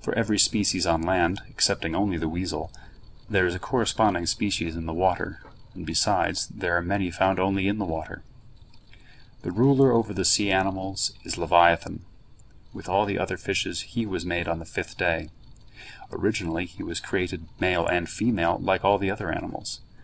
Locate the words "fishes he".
13.36-14.06